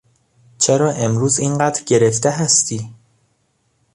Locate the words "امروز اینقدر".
0.91-1.83